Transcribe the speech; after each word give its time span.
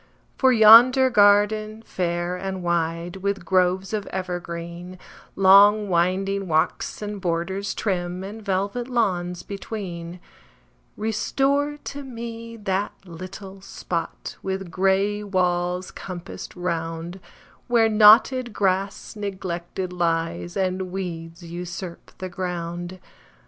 For 0.35 0.51
yonder 0.51 1.11
garden, 1.11 1.83
fair 1.83 2.35
and 2.35 2.63
wide, 2.63 3.17
With 3.17 3.45
groves 3.45 3.93
of 3.93 4.07
evergreen, 4.07 4.97
Long 5.35 5.89
winding 5.89 6.47
walks, 6.47 7.03
and 7.03 7.21
borders 7.21 7.75
trim, 7.75 8.23
And 8.23 8.41
velvet 8.43 8.87
lawns 8.87 9.43
between; 9.43 10.19
Restore 10.97 11.77
to 11.83 12.03
me 12.03 12.57
that 12.57 12.93
little 13.05 13.61
spot, 13.61 14.37
With 14.41 14.71
gray 14.71 15.21
walls 15.21 15.91
compassed 15.91 16.55
round, 16.55 17.19
Where 17.67 17.87
knotted 17.87 18.53
grass 18.53 19.15
neglected 19.15 19.93
lies, 19.93 20.57
And 20.57 20.91
weeds 20.91 21.43
usurp 21.43 22.09
the 22.17 22.27
ground. 22.27 22.99